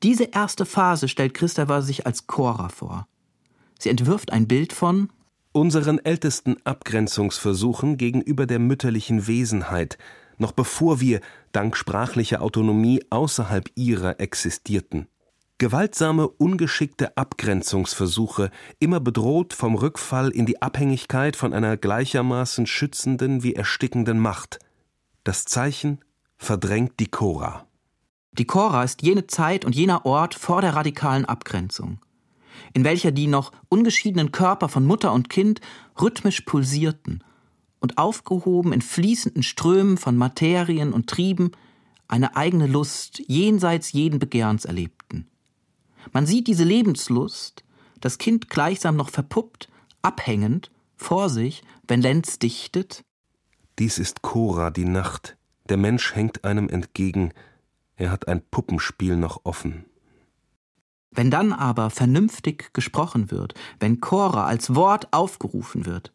Diese 0.02 0.30
erste 0.32 0.66
Phase 0.66 1.10
stellt 1.10 1.34
Christopher 1.34 1.82
sich 1.82 2.06
als 2.06 2.26
Cora 2.26 2.70
vor. 2.70 3.06
Sie 3.78 3.90
entwirft 3.90 4.32
ein 4.32 4.48
Bild 4.48 4.72
von 4.72 5.10
unseren 5.52 6.00
ältesten 6.00 6.56
Abgrenzungsversuchen 6.64 7.98
gegenüber 7.98 8.46
der 8.46 8.60
mütterlichen 8.60 9.28
Wesenheit, 9.28 9.98
noch 10.38 10.52
bevor 10.52 11.00
wir, 11.00 11.22
dank 11.52 11.78
sprachlicher 11.78 12.42
Autonomie, 12.42 13.04
außerhalb 13.10 13.70
ihrer 13.76 14.20
existierten. 14.20 15.08
Gewaltsame, 15.58 16.28
ungeschickte 16.28 17.16
Abgrenzungsversuche, 17.16 18.52
immer 18.80 19.00
bedroht 19.00 19.54
vom 19.54 19.76
Rückfall 19.76 20.30
in 20.30 20.46
die 20.46 20.62
Abhängigkeit 20.62 21.38
von 21.38 21.54
einer 21.54 21.78
gleichermaßen 21.78 22.68
schützenden 22.68 23.42
wie 23.42 23.56
erstickenden 23.56 24.20
Macht. 24.20 24.60
Das 25.24 25.46
Zeichen 25.46 26.00
verdrängt 26.36 27.00
die 27.00 27.08
Chora. 27.08 27.66
Die 28.34 28.46
Chora 28.46 28.84
ist 28.84 29.02
jene 29.02 29.28
Zeit 29.28 29.64
und 29.64 29.76
jener 29.76 30.06
Ort 30.06 30.36
vor 30.36 30.60
der 30.60 30.76
radikalen 30.76 31.24
Abgrenzung, 31.24 32.00
in 32.74 32.84
welcher 32.84 33.12
die 33.12 33.28
noch 33.28 33.54
ungeschiedenen 33.70 34.34
Körper 34.34 34.68
von 34.68 34.86
Mutter 34.86 35.14
und 35.14 35.30
Kind 35.30 35.62
rhythmisch 36.02 36.42
pulsierten 36.42 37.24
und 37.80 37.98
aufgehoben 37.98 38.74
in 38.74 38.82
fließenden 38.82 39.44
Strömen 39.44 39.98
von 39.98 40.18
Materien 40.18 40.94
und 40.94 41.08
Trieben 41.08 41.52
eine 42.08 42.36
eigene 42.36 42.68
Lust 42.68 43.22
jenseits 43.28 43.92
jeden 43.92 44.20
Begehrens 44.20 44.66
erlebten. 44.66 45.28
Man 46.12 46.26
sieht 46.26 46.48
diese 46.48 46.64
Lebenslust, 46.64 47.64
das 48.00 48.18
Kind 48.18 48.50
gleichsam 48.50 48.96
noch 48.96 49.10
verpuppt, 49.10 49.70
abhängend, 50.02 50.72
vor 50.96 51.30
sich, 51.30 51.64
wenn 51.88 52.02
Lenz 52.02 52.40
dichtet. 52.40 53.04
Dies 53.80 53.98
ist 53.98 54.22
Cora, 54.22 54.70
die 54.70 54.86
Nacht. 54.86 55.38
Der 55.68 55.78
Mensch 55.78 56.16
hängt 56.16 56.44
einem 56.44 56.70
entgegen. 56.70 57.34
Er 57.96 58.12
hat 58.12 58.28
ein 58.28 58.42
Puppenspiel 58.50 59.18
noch 59.18 59.42
offen. 59.44 59.86
Wenn 61.12 61.32
dann 61.32 61.54
aber 61.54 61.90
vernünftig 61.90 62.74
gesprochen 62.74 63.32
wird, 63.32 63.54
wenn 63.80 64.02
Cora 64.02 64.46
als 64.46 64.76
Wort 64.76 65.12
aufgerufen 65.14 65.86
wird, 65.86 66.14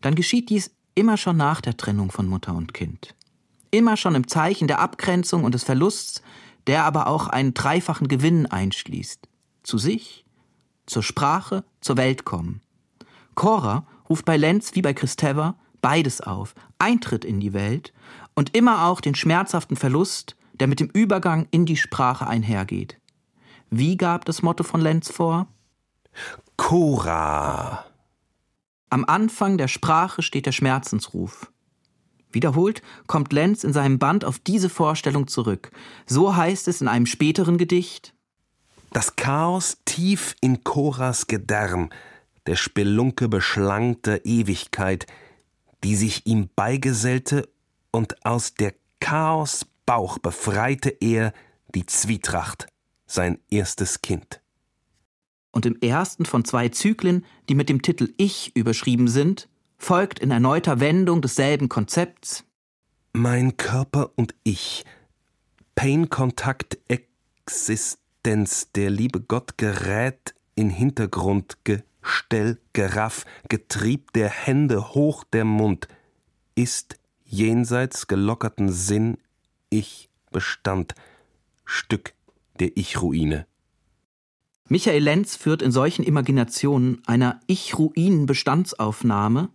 dann 0.00 0.14
geschieht 0.14 0.50
dies 0.50 0.74
immer 0.94 1.16
schon 1.16 1.36
nach 1.36 1.60
der 1.60 1.76
Trennung 1.76 2.10
von 2.10 2.26
Mutter 2.26 2.54
und 2.54 2.74
Kind. 2.74 3.14
Immer 3.70 3.96
schon 3.96 4.14
im 4.14 4.28
Zeichen 4.28 4.68
der 4.68 4.80
Abgrenzung 4.80 5.44
und 5.44 5.54
des 5.54 5.64
Verlusts, 5.64 6.22
der 6.66 6.84
aber 6.84 7.06
auch 7.06 7.28
einen 7.28 7.54
dreifachen 7.54 8.08
Gewinn 8.08 8.46
einschließt. 8.46 9.28
Zu 9.62 9.78
sich, 9.78 10.24
zur 10.86 11.02
Sprache, 11.02 11.64
zur 11.80 11.96
Welt 11.96 12.24
kommen. 12.24 12.60
Cora 13.34 13.86
ruft 14.08 14.24
bei 14.24 14.36
Lenz 14.36 14.74
wie 14.74 14.82
bei 14.82 14.92
Christeva 14.92 15.56
beides 15.80 16.20
auf, 16.20 16.54
Eintritt 16.78 17.24
in 17.24 17.40
die 17.40 17.52
Welt 17.52 17.92
und 18.34 18.56
immer 18.56 18.86
auch 18.86 19.00
den 19.00 19.14
schmerzhaften 19.14 19.76
Verlust, 19.76 20.36
der 20.54 20.68
mit 20.68 20.80
dem 20.80 20.88
Übergang 20.88 21.48
in 21.50 21.66
die 21.66 21.76
Sprache 21.76 22.26
einhergeht. 22.26 22.98
Wie 23.68 23.96
gab 23.96 24.24
das 24.24 24.42
Motto 24.42 24.64
von 24.64 24.80
Lenz 24.80 25.10
vor? 25.10 25.48
Cora. 26.56 27.84
Am 28.92 29.06
Anfang 29.06 29.56
der 29.56 29.68
Sprache 29.68 30.20
steht 30.20 30.44
der 30.44 30.52
Schmerzensruf. 30.52 31.50
Wiederholt 32.30 32.82
kommt 33.06 33.32
Lenz 33.32 33.64
in 33.64 33.72
seinem 33.72 33.98
Band 33.98 34.22
auf 34.22 34.38
diese 34.38 34.68
Vorstellung 34.68 35.28
zurück. 35.28 35.70
So 36.04 36.36
heißt 36.36 36.68
es 36.68 36.82
in 36.82 36.88
einem 36.88 37.06
späteren 37.06 37.56
Gedicht. 37.56 38.12
Das 38.92 39.16
Chaos 39.16 39.78
tief 39.86 40.36
in 40.42 40.62
Choras 40.62 41.26
Gedärm, 41.26 41.88
der 42.46 42.56
Spelunke 42.56 43.30
beschlangter 43.30 44.26
Ewigkeit, 44.26 45.06
die 45.82 45.96
sich 45.96 46.26
ihm 46.26 46.50
beigesellte 46.54 47.48
und 47.92 48.26
aus 48.26 48.52
der 48.52 48.74
Chaos 49.00 49.64
Bauch 49.86 50.18
befreite 50.18 50.90
er 50.90 51.32
die 51.74 51.86
Zwietracht, 51.86 52.66
sein 53.06 53.38
erstes 53.48 54.02
Kind. 54.02 54.41
Und 55.52 55.66
im 55.66 55.76
ersten 55.80 56.24
von 56.24 56.44
zwei 56.44 56.70
Zyklen, 56.70 57.24
die 57.48 57.54
mit 57.54 57.68
dem 57.68 57.82
Titel 57.82 58.12
Ich 58.16 58.56
überschrieben 58.56 59.06
sind, 59.06 59.48
folgt 59.78 60.18
in 60.18 60.30
erneuter 60.30 60.80
Wendung 60.80 61.20
desselben 61.22 61.68
Konzepts 61.68 62.44
Mein 63.12 63.56
Körper 63.56 64.10
und 64.16 64.34
ich, 64.42 64.84
Pain-Kontakt, 65.74 66.78
Existenz, 66.88 68.72
der 68.72 68.90
liebe 68.90 69.20
Gott 69.20 69.58
gerät 69.58 70.34
in 70.54 70.70
Hintergrund 70.70 71.58
Stell, 72.02 72.58
Geraff, 72.72 73.24
Getrieb 73.48 74.12
der 74.12 74.28
Hände 74.28 74.94
hoch 74.94 75.22
der 75.24 75.44
Mund, 75.44 75.86
ist 76.54 76.96
jenseits 77.24 78.08
gelockerten 78.08 78.70
Sinn 78.70 79.18
Ich 79.70 80.08
Bestand, 80.30 80.94
Stück 81.64 82.14
der 82.58 82.76
Ich-Ruine. 82.76 83.46
Michael 84.68 85.02
Lenz 85.02 85.36
führt 85.36 85.62
in 85.62 85.72
solchen 85.72 86.02
Imaginationen 86.02 87.02
einer 87.06 87.40
Ich-Ruinen-Bestandsaufnahme 87.46 89.50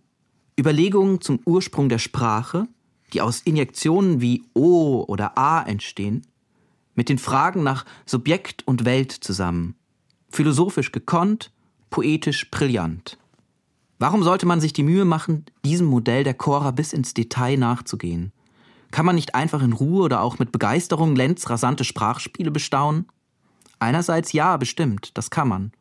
Überlegungen 0.58 1.20
zum 1.20 1.40
Ursprung 1.44 1.88
der 1.88 1.98
Sprache, 1.98 2.66
die 3.12 3.20
aus 3.20 3.40
Injektionen 3.40 4.20
wie 4.20 4.44
O 4.54 5.04
oder 5.06 5.38
A 5.38 5.62
entstehen, 5.62 6.22
mit 6.94 7.08
den 7.08 7.18
Fragen 7.18 7.62
nach 7.62 7.84
Subjekt 8.06 8.66
und 8.66 8.84
Welt 8.84 9.12
zusammen. 9.12 9.76
Philosophisch 10.30 10.92
gekonnt, 10.92 11.52
poetisch 11.90 12.50
brillant. 12.50 13.18
Warum 14.00 14.22
sollte 14.22 14.46
man 14.46 14.60
sich 14.60 14.72
die 14.72 14.82
Mühe 14.82 15.04
machen, 15.04 15.46
diesem 15.64 15.86
Modell 15.86 16.24
der 16.24 16.34
Chora 16.34 16.70
bis 16.70 16.92
ins 16.92 17.14
Detail 17.14 17.56
nachzugehen? 17.56 18.32
Kann 18.90 19.06
man 19.06 19.14
nicht 19.14 19.34
einfach 19.34 19.62
in 19.62 19.72
Ruhe 19.72 20.02
oder 20.02 20.22
auch 20.22 20.38
mit 20.38 20.52
Begeisterung 20.52 21.16
Lenz 21.16 21.48
rasante 21.50 21.84
Sprachspiele 21.84 22.50
bestaunen? 22.50 23.06
Einerseits 23.78 24.32
ja, 24.32 24.56
bestimmt, 24.56 25.16
das 25.16 25.30
kann 25.30 25.48
man. 25.48 25.72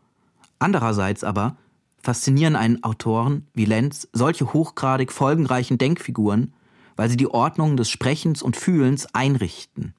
Andererseits 0.59 1.23
aber 1.23 1.57
faszinieren 1.99 2.55
einen 2.55 2.83
Autoren 2.83 3.47
wie 3.53 3.65
Lenz 3.65 4.07
solche 4.13 4.53
hochgradig 4.53 5.11
folgenreichen 5.11 5.77
Denkfiguren, 5.77 6.53
weil 6.95 7.09
sie 7.09 7.17
die 7.17 7.29
Ordnung 7.29 7.77
des 7.77 7.89
Sprechens 7.89 8.41
und 8.41 8.55
Fühlens 8.55 9.13
einrichten. 9.13 9.93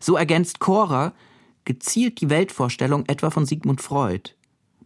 So 0.00 0.16
ergänzt 0.16 0.58
Cora 0.58 1.12
gezielt 1.64 2.20
die 2.20 2.30
Weltvorstellung 2.30 3.04
etwa 3.06 3.30
von 3.30 3.46
Sigmund 3.46 3.80
Freud. 3.80 4.30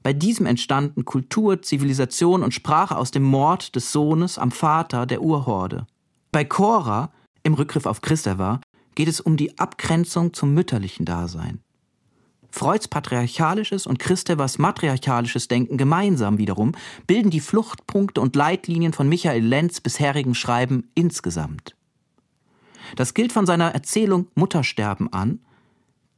Bei 0.02 0.12
diesem 0.12 0.46
entstanden 0.46 1.04
Kultur, 1.04 1.62
Zivilisation 1.62 2.42
und 2.42 2.54
Sprache 2.54 2.96
aus 2.96 3.12
dem 3.12 3.22
Mord 3.22 3.76
des 3.76 3.92
Sohnes 3.92 4.36
am 4.36 4.50
Vater 4.50 5.06
der 5.06 5.22
Urhorde. 5.22 5.86
Bei 6.32 6.44
Cora, 6.44 7.12
im 7.44 7.54
Rückgriff 7.54 7.86
auf 7.86 8.00
Christeva, 8.00 8.60
geht 8.94 9.08
es 9.08 9.20
um 9.20 9.36
die 9.36 9.58
Abgrenzung 9.58 10.32
zum 10.32 10.54
mütterlichen 10.54 11.06
Dasein. 11.06 11.60
Freuds 12.54 12.86
patriarchalisches 12.86 13.86
und 13.86 13.98
Christevers 13.98 14.58
matriarchalisches 14.58 15.48
Denken 15.48 15.78
gemeinsam 15.78 16.36
wiederum 16.36 16.72
bilden 17.06 17.30
die 17.30 17.40
Fluchtpunkte 17.40 18.20
und 18.20 18.36
Leitlinien 18.36 18.92
von 18.92 19.08
Michael 19.08 19.42
Lenz 19.42 19.80
bisherigen 19.80 20.34
Schreiben 20.34 20.90
insgesamt. 20.94 21.74
Das 22.94 23.14
gilt 23.14 23.32
von 23.32 23.46
seiner 23.46 23.70
Erzählung 23.70 24.28
Muttersterben 24.34 25.10
an, 25.14 25.40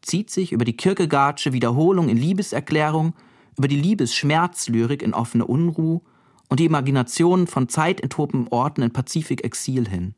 zieht 0.03 0.29
sich 0.29 0.51
über 0.51 0.65
die 0.65 0.77
Kierkegaardsche 0.77 1.53
Wiederholung 1.53 2.09
in 2.09 2.17
Liebeserklärung, 2.17 3.15
über 3.57 3.69
die 3.69 3.81
Liebesschmerzlyrik 3.81 5.03
in 5.03 5.15
offene 5.15 5.47
Unruh 5.47 6.01
und 6.49 6.59
die 6.59 6.65
Imagination 6.65 7.47
von 7.47 7.69
zeitenthopenen 7.69 8.49
Orten 8.49 8.83
in 8.83 8.93
Pazifik-Exil 8.93 9.89
hin, 9.89 10.15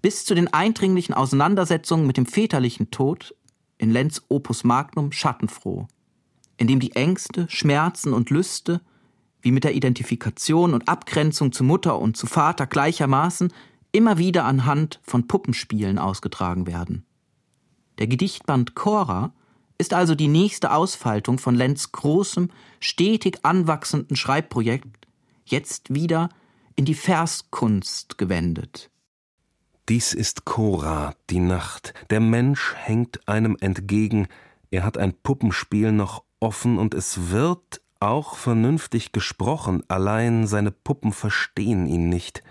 bis 0.00 0.24
zu 0.24 0.34
den 0.34 0.48
eindringlichen 0.48 1.14
Auseinandersetzungen 1.14 2.06
mit 2.06 2.16
dem 2.16 2.24
väterlichen 2.24 2.90
Tod 2.90 3.34
in 3.80 3.90
Lenz 3.90 4.22
Opus 4.28 4.62
Magnum 4.62 5.10
Schattenfroh, 5.10 5.88
in 6.58 6.66
dem 6.66 6.80
die 6.80 6.94
Ängste, 6.94 7.46
Schmerzen 7.48 8.12
und 8.12 8.28
Lüste, 8.28 8.82
wie 9.40 9.52
mit 9.52 9.64
der 9.64 9.74
Identifikation 9.74 10.74
und 10.74 10.86
Abgrenzung 10.86 11.50
zu 11.50 11.64
Mutter 11.64 11.98
und 11.98 12.14
zu 12.14 12.26
Vater 12.26 12.66
gleichermaßen, 12.66 13.50
immer 13.90 14.18
wieder 14.18 14.44
anhand 14.44 15.00
von 15.02 15.26
Puppenspielen 15.26 15.98
ausgetragen 15.98 16.66
werden. 16.66 17.06
Der 17.98 18.06
Gedichtband 18.06 18.74
Cora 18.74 19.32
ist 19.78 19.94
also 19.94 20.14
die 20.14 20.28
nächste 20.28 20.72
Ausfaltung 20.72 21.38
von 21.38 21.54
Lenz 21.54 21.90
großem, 21.90 22.50
stetig 22.80 23.38
anwachsenden 23.44 24.14
Schreibprojekt, 24.14 25.08
jetzt 25.46 25.94
wieder 25.94 26.28
in 26.76 26.84
die 26.84 26.94
Verskunst 26.94 28.18
gewendet. 28.18 28.89
Dies 29.90 30.14
ist 30.14 30.44
Cora, 30.44 31.16
die 31.30 31.40
Nacht. 31.40 31.94
Der 32.10 32.20
Mensch 32.20 32.74
hängt 32.76 33.26
einem 33.26 33.56
entgegen. 33.60 34.28
Er 34.70 34.84
hat 34.84 34.96
ein 34.96 35.12
Puppenspiel 35.12 35.90
noch 35.90 36.22
offen 36.38 36.78
und 36.78 36.94
es 36.94 37.32
wird 37.32 37.80
auch 37.98 38.36
vernünftig 38.36 39.10
gesprochen, 39.10 39.82
allein 39.88 40.46
seine 40.46 40.70
Puppen 40.70 41.10
verstehen 41.10 41.88
ihn 41.88 42.08
nicht. 42.08 42.44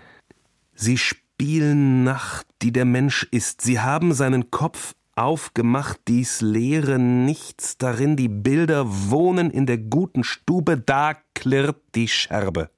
Sie 0.74 0.98
spielen 0.98 2.04
Nacht, 2.04 2.46
die 2.60 2.72
der 2.72 2.84
Mensch 2.84 3.26
ist. 3.30 3.62
Sie 3.62 3.80
haben 3.80 4.12
seinen 4.12 4.50
Kopf 4.50 4.94
aufgemacht, 5.16 5.98
dies 6.08 6.42
leere 6.42 6.98
Nichts 6.98 7.78
darin, 7.78 8.16
die 8.16 8.28
Bilder 8.28 8.84
wohnen 8.86 9.50
in 9.50 9.64
der 9.64 9.78
guten 9.78 10.24
Stube, 10.24 10.76
da 10.76 11.14
klirrt 11.34 11.80
die 11.94 12.08
Scherbe. 12.08 12.68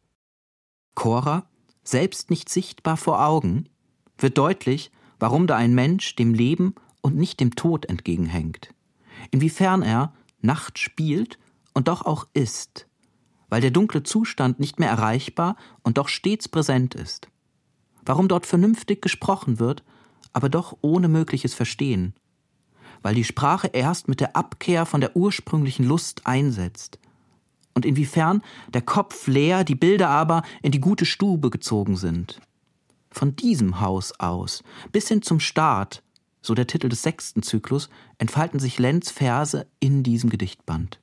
Cora, 0.94 1.46
selbst 1.82 2.30
nicht 2.30 2.48
sichtbar 2.48 2.96
vor 2.96 3.26
Augen, 3.26 3.68
wird 4.22 4.38
deutlich, 4.38 4.90
warum 5.18 5.46
da 5.46 5.56
ein 5.56 5.74
Mensch 5.74 6.16
dem 6.16 6.34
Leben 6.34 6.74
und 7.00 7.16
nicht 7.16 7.40
dem 7.40 7.54
Tod 7.54 7.86
entgegenhängt. 7.86 8.74
Inwiefern 9.30 9.82
er 9.82 10.12
Nacht 10.40 10.78
spielt 10.78 11.38
und 11.74 11.88
doch 11.88 12.04
auch 12.04 12.26
ist, 12.34 12.86
weil 13.48 13.60
der 13.60 13.70
dunkle 13.70 14.02
Zustand 14.02 14.60
nicht 14.60 14.80
mehr 14.80 14.88
erreichbar 14.88 15.56
und 15.82 15.98
doch 15.98 16.08
stets 16.08 16.48
präsent 16.48 16.94
ist. 16.94 17.28
Warum 18.04 18.28
dort 18.28 18.46
vernünftig 18.46 19.00
gesprochen 19.00 19.60
wird, 19.60 19.84
aber 20.32 20.48
doch 20.48 20.76
ohne 20.80 21.08
mögliches 21.08 21.54
Verstehen. 21.54 22.14
Weil 23.02 23.14
die 23.14 23.24
Sprache 23.24 23.68
erst 23.68 24.08
mit 24.08 24.20
der 24.20 24.36
Abkehr 24.36 24.86
von 24.86 25.00
der 25.00 25.16
ursprünglichen 25.16 25.84
Lust 25.84 26.26
einsetzt. 26.26 26.98
Und 27.74 27.86
inwiefern 27.86 28.42
der 28.74 28.82
Kopf 28.82 29.26
leer, 29.26 29.64
die 29.64 29.74
Bilder 29.74 30.08
aber 30.08 30.42
in 30.62 30.72
die 30.72 30.80
gute 30.80 31.06
Stube 31.06 31.50
gezogen 31.50 31.96
sind. 31.96 32.40
Von 33.12 33.36
diesem 33.36 33.80
Haus 33.80 34.18
aus 34.18 34.64
bis 34.90 35.08
hin 35.08 35.22
zum 35.22 35.38
Start, 35.38 36.02
so 36.40 36.54
der 36.54 36.66
Titel 36.66 36.88
des 36.88 37.02
sechsten 37.02 37.42
Zyklus, 37.42 37.88
entfalten 38.18 38.58
sich 38.58 38.78
Lenz 38.78 39.10
Verse 39.10 39.66
in 39.78 40.02
diesem 40.02 40.30
Gedichtband. 40.30 40.98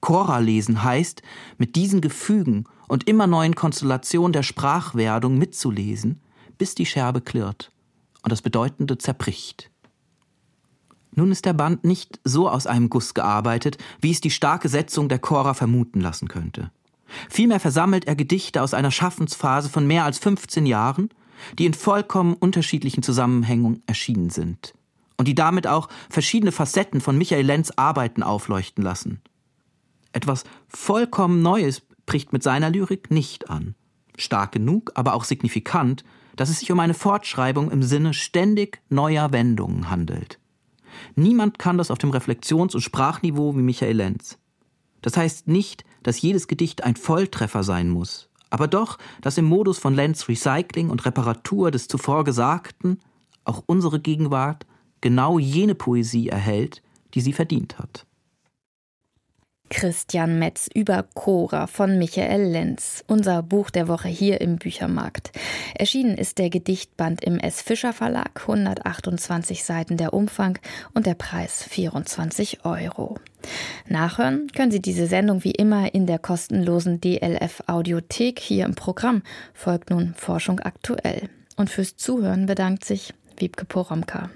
Chora 0.00 0.38
lesen 0.38 0.84
heißt, 0.84 1.22
mit 1.58 1.74
diesen 1.74 2.00
Gefügen 2.00 2.64
und 2.86 3.08
immer 3.08 3.26
neuen 3.26 3.56
Konstellationen 3.56 4.32
der 4.32 4.44
Sprachwerdung 4.44 5.36
mitzulesen, 5.36 6.20
bis 6.56 6.74
die 6.74 6.86
Scherbe 6.86 7.20
klirrt 7.20 7.72
und 8.22 8.30
das 8.30 8.40
Bedeutende 8.42 8.96
zerbricht. 8.96 9.70
Nun 11.14 11.32
ist 11.32 11.44
der 11.44 11.52
Band 11.52 11.82
nicht 11.82 12.20
so 12.22 12.48
aus 12.48 12.68
einem 12.68 12.90
Guss 12.90 13.12
gearbeitet, 13.12 13.78
wie 14.00 14.12
es 14.12 14.20
die 14.20 14.30
starke 14.30 14.68
Setzung 14.68 15.08
der 15.08 15.18
Chora 15.18 15.54
vermuten 15.54 16.00
lassen 16.00 16.28
könnte. 16.28 16.70
Vielmehr 17.28 17.58
versammelt 17.58 18.06
er 18.06 18.14
Gedichte 18.14 18.62
aus 18.62 18.74
einer 18.74 18.92
Schaffensphase 18.92 19.68
von 19.68 19.86
mehr 19.86 20.04
als 20.04 20.18
15 20.18 20.66
Jahren 20.66 21.08
die 21.58 21.66
in 21.66 21.74
vollkommen 21.74 22.34
unterschiedlichen 22.34 23.02
Zusammenhängen 23.02 23.82
erschienen 23.86 24.30
sind 24.30 24.74
und 25.16 25.28
die 25.28 25.34
damit 25.34 25.66
auch 25.66 25.88
verschiedene 26.08 26.52
Facetten 26.52 27.00
von 27.00 27.18
Michael 27.18 27.44
Lenz 27.44 27.72
Arbeiten 27.76 28.22
aufleuchten 28.22 28.82
lassen. 28.82 29.20
Etwas 30.12 30.44
vollkommen 30.68 31.42
Neues 31.42 31.82
bricht 32.06 32.32
mit 32.32 32.42
seiner 32.42 32.70
Lyrik 32.70 33.10
nicht 33.10 33.50
an. 33.50 33.74
Stark 34.16 34.52
genug, 34.52 34.92
aber 34.94 35.14
auch 35.14 35.24
signifikant, 35.24 36.04
dass 36.36 36.48
es 36.48 36.60
sich 36.60 36.72
um 36.72 36.80
eine 36.80 36.94
Fortschreibung 36.94 37.70
im 37.70 37.82
Sinne 37.82 38.14
ständig 38.14 38.80
neuer 38.88 39.32
Wendungen 39.32 39.90
handelt. 39.90 40.38
Niemand 41.14 41.58
kann 41.58 41.78
das 41.78 41.90
auf 41.90 41.98
dem 41.98 42.10
Reflexions- 42.10 42.74
und 42.74 42.80
Sprachniveau 42.80 43.56
wie 43.56 43.62
Michael 43.62 43.96
Lenz. 43.96 44.38
Das 45.02 45.16
heißt 45.16 45.46
nicht, 45.46 45.84
dass 46.02 46.20
jedes 46.20 46.48
Gedicht 46.48 46.84
ein 46.84 46.96
Volltreffer 46.96 47.62
sein 47.62 47.90
muss 47.90 48.27
aber 48.50 48.68
doch, 48.68 48.98
dass 49.20 49.38
im 49.38 49.44
Modus 49.44 49.78
von 49.78 49.94
Lenz 49.94 50.28
Recycling 50.28 50.90
und 50.90 51.04
Reparatur 51.04 51.70
des 51.70 51.88
zuvor 51.88 52.24
Gesagten 52.24 52.98
auch 53.44 53.62
unsere 53.66 54.00
Gegenwart 54.00 54.66
genau 55.00 55.38
jene 55.38 55.74
Poesie 55.74 56.28
erhält, 56.28 56.82
die 57.14 57.20
sie 57.20 57.32
verdient 57.32 57.78
hat. 57.78 58.06
Christian 59.70 60.38
Metz 60.38 60.68
über 60.72 61.04
Cora 61.14 61.66
von 61.66 61.98
Michael 61.98 62.50
Lenz, 62.50 63.04
unser 63.06 63.42
Buch 63.42 63.70
der 63.70 63.88
Woche 63.88 64.08
hier 64.08 64.40
im 64.40 64.56
Büchermarkt. 64.56 65.32
Erschienen 65.74 66.16
ist 66.16 66.38
der 66.38 66.50
Gedichtband 66.50 67.22
im 67.22 67.38
S. 67.38 67.62
Fischer 67.62 67.92
Verlag, 67.92 68.40
128 68.40 69.64
Seiten 69.64 69.96
der 69.96 70.12
Umfang 70.14 70.58
und 70.94 71.06
der 71.06 71.14
Preis 71.14 71.62
24 71.62 72.64
Euro. 72.64 73.18
Nachhören 73.86 74.48
können 74.54 74.70
Sie 74.70 74.82
diese 74.82 75.06
Sendung 75.06 75.44
wie 75.44 75.52
immer 75.52 75.94
in 75.94 76.06
der 76.06 76.18
kostenlosen 76.18 77.00
DLF 77.00 77.62
Audiothek 77.66 78.38
hier 78.40 78.64
im 78.64 78.74
Programm. 78.74 79.22
Folgt 79.54 79.90
nun 79.90 80.14
Forschung 80.14 80.60
aktuell. 80.60 81.28
Und 81.56 81.70
fürs 81.70 81.96
Zuhören 81.96 82.46
bedankt 82.46 82.84
sich 82.84 83.14
Wiebke 83.36 83.64
Poromka. 83.64 84.30